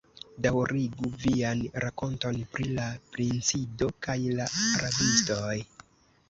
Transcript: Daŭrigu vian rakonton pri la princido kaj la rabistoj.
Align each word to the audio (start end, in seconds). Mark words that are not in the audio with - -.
Daŭrigu 0.43 1.09
vian 1.23 1.61
rakonton 1.85 2.39
pri 2.55 2.65
la 2.79 2.87
princido 3.11 3.91
kaj 4.07 4.17
la 4.41 4.49
rabistoj. 4.57 5.55